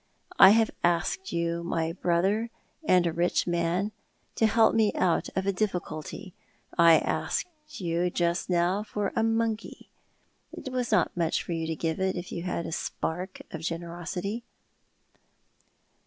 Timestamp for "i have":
0.39-0.71